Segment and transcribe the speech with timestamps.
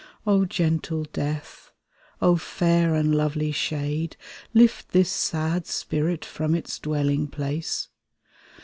[0.25, 1.69] "O gentle death!
[2.23, 4.17] O fair and lovely shade,
[4.51, 7.87] Lift this sad spirit from its dwelling place